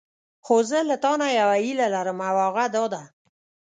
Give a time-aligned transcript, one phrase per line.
[0.45, 3.03] خو زه له تانه یوه هیله لرم او هغه دا ده.